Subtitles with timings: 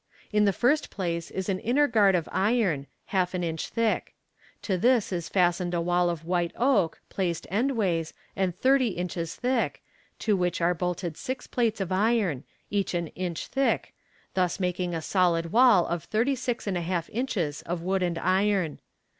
[0.33, 4.15] In the first place is an inner guard of iron, half an inch thick.
[4.63, 9.83] To this is fastened a wall of white oak, placed endways, and thirty inches thick,
[10.17, 13.93] to which are bolted six plates of iron, each an inch thick,
[14.33, 18.17] thus making a solid wall of thirty six and a half inches of wood and
[18.17, 18.79] iron.